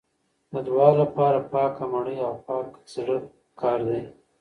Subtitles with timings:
[0.51, 4.01] د دعا لپاره پاکه مړۍ او پاک زړه پکار دی.